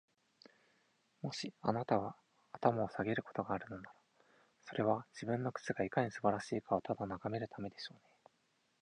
[1.21, 2.15] もし、あなたが
[2.53, 3.93] 頭を下げることがあるのなら、
[4.63, 8.01] それは、自分の靴がいかに素晴らしいかをただ眺めるためでしょうね。